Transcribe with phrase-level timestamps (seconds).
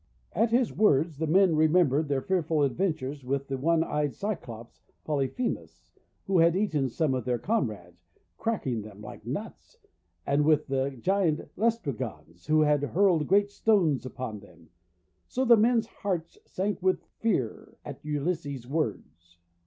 [0.33, 4.81] At his words the men remembered their fear ful adventures with the One Eyed Cyclops
[5.05, 5.85] Polyphemus,
[6.25, 9.77] who had eaten some of their com rades, cracking them like nuts,
[10.25, 14.69] and with the giant Laestrigons, who had hurled great stones upon them.
[15.27, 19.37] So the men's hearts sank with fear at Ulysses' words.